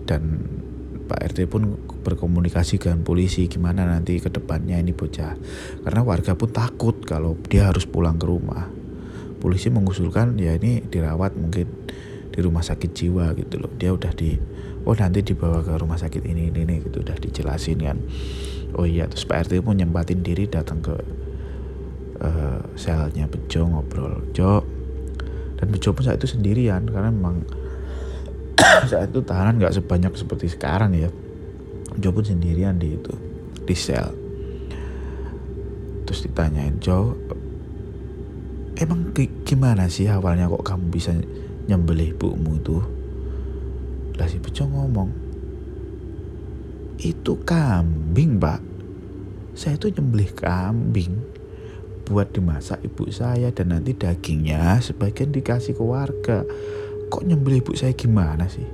Dan 0.08 0.22
Pak 1.04 1.20
RT 1.20 1.52
pun 1.52 1.76
berkomunikasi 2.00 2.80
dengan 2.80 3.04
polisi 3.04 3.44
gimana 3.44 3.84
nanti 3.84 4.16
ke 4.24 4.32
depannya 4.32 4.80
ini 4.80 4.96
bocah. 4.96 5.36
Karena 5.84 6.00
warga 6.00 6.32
pun 6.32 6.48
takut 6.48 7.04
kalau 7.04 7.36
dia 7.44 7.68
harus 7.68 7.84
pulang 7.84 8.16
ke 8.16 8.24
rumah 8.24 8.77
polisi 9.38 9.70
mengusulkan 9.70 10.34
ya 10.36 10.58
ini 10.58 10.82
dirawat 10.82 11.38
mungkin 11.38 11.66
di 12.28 12.38
rumah 12.42 12.62
sakit 12.62 12.90
jiwa 12.94 13.34
gitu 13.38 13.58
loh. 13.58 13.70
Dia 13.74 13.90
udah 13.94 14.14
di 14.14 14.38
oh 14.86 14.94
nanti 14.94 15.26
dibawa 15.26 15.62
ke 15.62 15.74
rumah 15.74 15.98
sakit 15.98 16.22
ini 16.22 16.54
ini, 16.54 16.62
ini 16.62 16.74
gitu. 16.86 17.02
Udah 17.02 17.18
dijelasin 17.18 17.78
kan. 17.82 17.98
Oh 18.78 18.86
iya. 18.86 19.10
Terus 19.10 19.26
Pak 19.26 19.50
RT 19.50 19.62
pun 19.62 19.78
nyempatin 19.78 20.22
diri 20.22 20.46
datang 20.46 20.78
ke 20.78 20.94
uh, 22.22 22.60
selnya 22.78 23.26
Bejo 23.26 23.66
ngobrol. 23.66 24.30
Jo 24.34 24.62
dan 25.58 25.74
Bejo 25.74 25.90
pun 25.90 26.06
saat 26.06 26.22
itu 26.22 26.30
sendirian 26.30 26.86
karena 26.86 27.10
memang 27.10 27.42
saat 28.90 29.10
itu 29.10 29.22
tahanan 29.26 29.58
nggak 29.58 29.74
sebanyak 29.74 30.12
seperti 30.14 30.46
sekarang 30.50 30.94
ya. 30.94 31.10
Bejo 31.98 32.14
pun 32.14 32.22
sendirian 32.22 32.78
di 32.78 32.94
itu 32.94 33.14
di 33.66 33.74
sel. 33.74 34.14
Terus 36.06 36.24
ditanyain 36.24 36.78
Jo 36.78 37.18
emang 38.78 39.10
gimana 39.42 39.90
sih 39.90 40.06
awalnya 40.06 40.46
kok 40.46 40.62
kamu 40.62 40.86
bisa 40.94 41.12
nyembelih 41.66 42.14
ibumu 42.14 42.56
itu? 42.56 42.78
Lah 44.14 44.26
si 44.30 44.38
Bejo 44.38 44.66
ngomong 44.70 45.10
itu 46.98 47.32
kambing 47.46 48.38
pak. 48.38 48.62
Saya 49.54 49.78
itu 49.78 49.90
nyembelih 49.90 50.30
kambing 50.34 51.18
buat 52.08 52.32
dimasak 52.32 52.80
ibu 52.86 53.10
saya 53.12 53.52
dan 53.52 53.74
nanti 53.74 53.92
dagingnya 53.92 54.80
sebagian 54.80 55.34
dikasih 55.34 55.74
ke 55.76 55.82
warga. 55.82 56.46
Kok 57.10 57.22
nyembelih 57.26 57.62
ibu 57.62 57.74
saya 57.74 57.94
gimana 57.94 58.46
sih? 58.46 58.66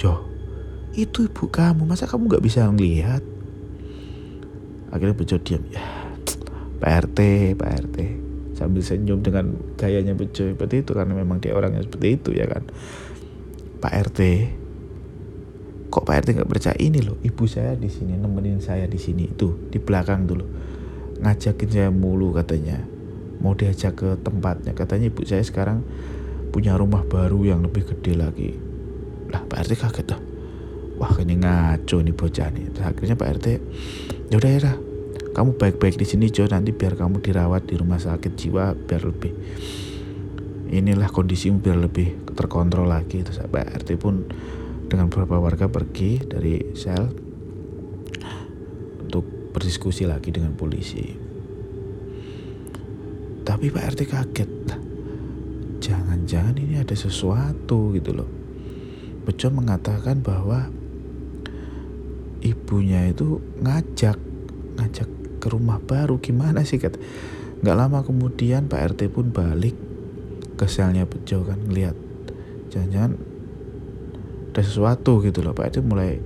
Jo 0.00 0.24
itu 0.96 1.28
ibu 1.28 1.48
kamu. 1.48 1.84
Masa 1.84 2.08
kamu 2.08 2.26
nggak 2.26 2.44
bisa 2.44 2.66
ngelihat? 2.66 3.22
Akhirnya 4.90 5.14
Bejo 5.14 5.38
diam 5.38 5.62
ya 5.70 5.86
Pak 6.82 6.90
RT 7.06 7.18
Pak 7.54 7.70
RT 7.86 7.98
sambil 8.60 8.84
senyum 8.84 9.24
dengan 9.24 9.56
gayanya 9.80 10.12
Bejo 10.12 10.52
seperti 10.52 10.84
itu 10.84 10.92
karena 10.92 11.16
memang 11.16 11.40
dia 11.40 11.56
orangnya 11.56 11.80
seperti 11.80 12.20
itu 12.20 12.30
ya 12.36 12.44
kan? 12.44 12.68
Pak 13.80 13.92
RT 14.12 14.20
kok 15.88 16.04
Pak 16.04 16.14
RT 16.20 16.28
nggak 16.36 16.50
percaya? 16.52 16.76
Ini 16.76 17.00
loh 17.00 17.16
ibu 17.24 17.48
saya 17.48 17.72
di 17.72 17.88
sini 17.88 18.20
nemenin 18.20 18.60
saya 18.60 18.84
di 18.84 19.00
sini 19.00 19.32
itu 19.32 19.72
di 19.72 19.80
belakang 19.80 20.28
dulu 20.28 20.44
ngajakin 21.24 21.68
saya 21.72 21.88
mulu 21.88 22.36
katanya. 22.36 22.84
Mau 23.40 23.56
diajak 23.56 23.96
ke 23.96 24.08
tempatnya. 24.20 24.76
Katanya 24.76 25.08
ibu 25.08 25.24
saya 25.24 25.40
sekarang 25.40 25.80
punya 26.52 26.76
rumah 26.76 27.00
baru 27.08 27.48
yang 27.48 27.64
lebih 27.64 27.88
gede 27.88 28.12
lagi. 28.12 28.52
Lah 29.32 29.40
Pak 29.48 29.64
RT 29.64 29.72
kaget 29.80 30.06
tuh 30.12 30.20
wah 31.00 31.16
ini 31.16 31.40
ngaco 31.40 31.96
nih 32.04 32.12
bocah 32.12 32.48
nih. 32.52 32.64
Terus 32.76 32.84
akhirnya 32.84 33.16
Pak 33.16 33.28
RT 33.40 33.46
ya 34.28 34.36
udah 34.36 34.50
ya 34.52 34.74
kamu 35.40 35.56
baik-baik 35.56 35.96
di 35.96 36.04
sini 36.04 36.28
Jo. 36.28 36.44
Nanti 36.44 36.76
biar 36.76 37.00
kamu 37.00 37.24
dirawat 37.24 37.64
di 37.64 37.80
rumah 37.80 37.96
sakit 37.96 38.36
jiwa 38.36 38.76
biar 38.76 39.08
lebih 39.08 39.32
inilah 40.68 41.08
kondisimu 41.08 41.64
biar 41.64 41.80
lebih 41.80 42.28
terkontrol 42.36 42.84
lagi. 42.84 43.24
Terus 43.24 43.40
Pak 43.48 43.72
RT 43.80 43.96
pun 43.96 44.28
dengan 44.84 45.08
beberapa 45.08 45.40
warga 45.40 45.72
pergi 45.72 46.20
dari 46.20 46.76
sel 46.76 47.08
untuk 49.00 49.56
berdiskusi 49.56 50.04
lagi 50.04 50.28
dengan 50.28 50.52
polisi. 50.52 51.08
Tapi 53.40 53.66
Pak 53.72 53.84
RT 53.96 54.00
kaget 54.12 54.52
jangan-jangan 55.80 56.60
ini 56.60 56.84
ada 56.84 56.92
sesuatu 56.92 57.96
gitu 57.96 58.12
loh. 58.12 58.28
Bejo 59.24 59.48
mengatakan 59.48 60.20
bahwa 60.20 60.68
ibunya 62.44 63.08
itu 63.08 63.40
ngajak 63.64 64.20
ngajak 64.76 65.19
ke 65.40 65.48
rumah 65.48 65.80
baru 65.80 66.20
gimana 66.20 66.62
sih 66.62 66.76
kata 66.76 67.00
nggak 67.64 67.76
lama 67.76 68.04
kemudian 68.04 68.68
Pak 68.68 68.94
RT 68.94 69.10
pun 69.10 69.32
balik 69.32 69.74
ke 70.60 70.68
selnya 70.68 71.08
Bejo 71.08 71.42
kan 71.48 71.56
ngeliat 71.64 71.96
jangan-jangan 72.70 73.16
ada 74.50 74.62
sesuatu 74.66 75.22
gitu 75.22 75.46
loh 75.46 75.54
Pak. 75.54 75.72
RT 75.72 75.86
mulai 75.86 76.18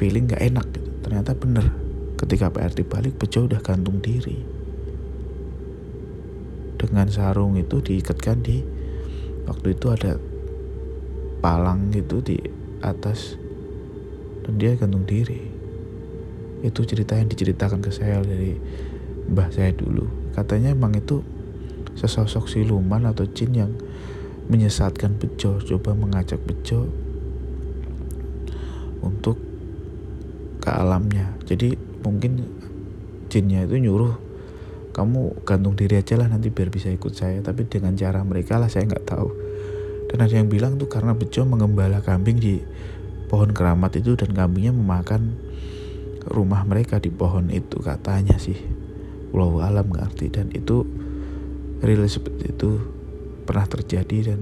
feeling 0.00 0.26
nggak 0.26 0.40
enak 0.40 0.66
gitu. 0.72 0.90
Ternyata 1.04 1.36
bener 1.36 1.66
ketika 2.16 2.48
Pak 2.48 2.74
RT 2.74 2.78
balik 2.88 3.14
Bejo 3.20 3.44
udah 3.44 3.60
gantung 3.60 4.00
diri. 4.00 4.40
Dengan 6.78 7.06
sarung 7.12 7.60
itu 7.60 7.84
diikatkan 7.84 8.38
di 8.40 8.64
waktu 9.44 9.76
itu 9.76 9.86
ada 9.92 10.16
palang 11.38 11.92
gitu 11.92 12.24
di 12.24 12.38
atas 12.82 13.38
dan 14.46 14.58
dia 14.58 14.74
gantung 14.78 15.06
diri 15.06 15.57
itu 16.62 16.80
cerita 16.84 17.14
yang 17.14 17.30
diceritakan 17.30 17.78
ke 17.78 17.90
saya 17.94 18.18
dari 18.22 18.58
mbah 19.30 19.50
saya 19.52 19.70
dulu. 19.74 20.32
Katanya 20.34 20.74
emang 20.74 20.96
itu 20.96 21.22
sesosok 21.98 22.46
siluman 22.46 23.06
atau 23.10 23.26
jin 23.26 23.50
yang 23.54 23.72
menyesatkan 24.48 25.18
Bejo 25.20 25.60
coba 25.60 25.92
mengajak 25.92 26.40
Bejo 26.42 26.88
untuk 29.04 29.36
ke 30.58 30.70
alamnya. 30.70 31.36
Jadi 31.44 31.76
mungkin 32.02 32.46
jinnya 33.28 33.68
itu 33.68 33.76
nyuruh 33.76 34.16
kamu 34.96 35.46
gantung 35.46 35.78
diri 35.78 36.00
aja 36.00 36.18
lah 36.18 36.26
nanti 36.26 36.50
biar 36.50 36.72
bisa 36.72 36.88
ikut 36.90 37.12
saya. 37.14 37.38
Tapi 37.44 37.68
dengan 37.68 37.94
cara 37.94 38.24
mereka 38.24 38.56
lah 38.56 38.72
saya 38.72 38.88
nggak 38.88 39.06
tahu. 39.06 39.28
Dan 40.08 40.24
ada 40.24 40.34
yang 40.34 40.48
bilang 40.48 40.80
tuh 40.80 40.88
karena 40.88 41.12
Bejo 41.12 41.44
mengembala 41.44 42.00
kambing 42.00 42.40
di 42.40 42.64
pohon 43.28 43.52
keramat 43.52 44.00
itu 44.00 44.16
dan 44.16 44.32
kambingnya 44.32 44.72
memakan 44.72 45.36
rumah 46.28 46.62
mereka 46.68 47.00
di 47.00 47.08
pohon 47.08 47.48
itu 47.48 47.80
katanya 47.80 48.36
sih. 48.36 48.56
Pulau 49.32 49.64
alam 49.64 49.88
ngerti. 49.88 50.28
Dan 50.28 50.52
itu 50.52 50.84
real 51.80 52.04
seperti 52.04 52.52
itu 52.52 52.80
pernah 53.48 53.64
terjadi 53.64 54.32
dan 54.32 54.38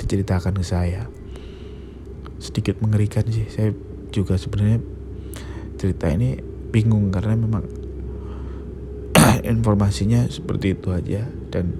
diceritakan 0.00 0.56
ke 0.56 0.64
saya. 0.64 1.04
Sedikit 2.40 2.80
mengerikan 2.80 3.28
sih. 3.28 3.46
Saya 3.52 3.76
juga 4.08 4.40
sebenarnya 4.40 4.80
cerita 5.76 6.08
ini 6.08 6.40
bingung 6.72 7.12
karena 7.12 7.36
memang 7.36 7.64
informasinya 9.52 10.24
seperti 10.32 10.76
itu 10.76 10.92
aja. 10.92 11.28
Dan 11.52 11.72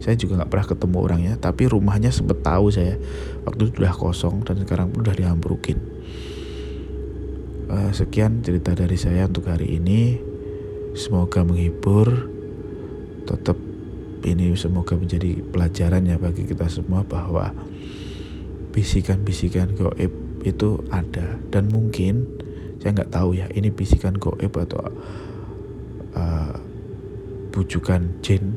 saya 0.00 0.16
juga 0.20 0.40
nggak 0.40 0.50
pernah 0.52 0.68
ketemu 0.68 0.96
orangnya 1.00 1.32
tapi 1.40 1.68
rumahnya 1.68 2.12
sempet 2.12 2.40
tahu 2.40 2.72
saya. 2.72 2.96
Waktu 3.44 3.68
itu 3.68 3.80
sudah 3.80 3.92
kosong 3.92 4.44
dan 4.44 4.60
sekarang 4.64 4.92
pun 4.92 5.04
udah 5.04 5.16
diambrukin 5.16 5.93
uh, 7.74 7.90
sekian 7.90 8.40
cerita 8.46 8.72
dari 8.78 8.94
saya 8.94 9.26
untuk 9.26 9.50
hari 9.50 9.74
ini. 9.76 10.22
Semoga 10.94 11.42
menghibur. 11.42 12.30
Tetap 13.26 13.58
ini 14.24 14.54
semoga 14.54 14.94
menjadi 14.94 15.42
pelajaran 15.42 16.06
ya 16.06 16.16
bagi 16.16 16.46
kita 16.46 16.70
semua 16.70 17.02
bahwa 17.04 17.52
bisikan-bisikan 18.72 19.74
goib 19.76 20.12
itu 20.44 20.82
ada 20.92 21.38
dan 21.48 21.72
mungkin 21.72 22.26
saya 22.80 23.00
nggak 23.00 23.12
tahu 23.12 23.38
ya 23.38 23.46
ini 23.54 23.72
bisikan 23.72 24.16
goib 24.20 24.52
atau 24.52 24.92
uh, 26.16 26.52
bujukan 27.48 28.20
jin 28.20 28.54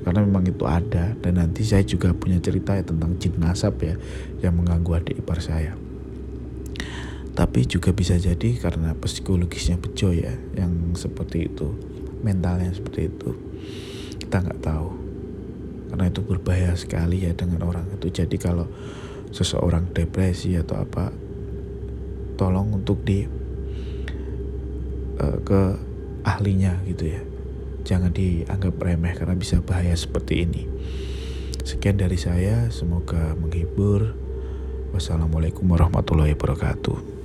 karena 0.00 0.24
memang 0.24 0.48
itu 0.48 0.64
ada. 0.64 1.12
Dan 1.20 1.38
nanti 1.38 1.62
saya 1.62 1.84
juga 1.84 2.16
punya 2.16 2.40
cerita 2.40 2.74
ya 2.74 2.82
tentang 2.82 3.20
jin 3.20 3.36
nasab 3.36 3.78
ya 3.84 3.94
yang 4.40 4.56
mengganggu 4.56 5.04
adik 5.04 5.20
ipar 5.22 5.38
saya 5.44 5.89
tapi 7.30 7.62
juga 7.62 7.94
bisa 7.94 8.18
jadi 8.18 8.58
karena 8.58 8.94
psikologisnya 8.98 9.78
bejo 9.78 10.10
ya 10.10 10.34
yang 10.58 10.94
seperti 10.98 11.46
itu 11.46 11.90
mentalnya 12.20 12.70
seperti 12.72 13.08
itu. 13.10 13.30
Kita 14.20 14.44
nggak 14.44 14.60
tahu. 14.62 14.88
Karena 15.90 16.06
itu 16.06 16.20
berbahaya 16.22 16.72
sekali 16.78 17.26
ya 17.26 17.34
dengan 17.34 17.66
orang 17.66 17.86
itu. 17.90 18.12
Jadi 18.12 18.36
kalau 18.38 18.68
seseorang 19.34 19.90
depresi 19.90 20.54
atau 20.54 20.78
apa 20.78 21.10
tolong 22.38 22.82
untuk 22.82 23.02
di 23.02 23.26
uh, 25.18 25.38
ke 25.42 25.60
ahlinya 26.22 26.78
gitu 26.86 27.10
ya. 27.10 27.22
Jangan 27.80 28.12
dianggap 28.12 28.76
remeh 28.76 29.16
karena 29.16 29.34
bisa 29.34 29.58
bahaya 29.64 29.96
seperti 29.96 30.44
ini. 30.46 30.62
Sekian 31.64 31.98
dari 31.98 32.20
saya 32.20 32.70
semoga 32.70 33.34
menghibur. 33.34 34.14
Wassalamualaikum 34.90 35.70
warahmatullahi 35.70 36.34
wabarakatuh 36.34 37.19